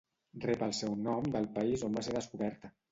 [0.45, 2.79] Rep el seu nom del país on va ser descoberta: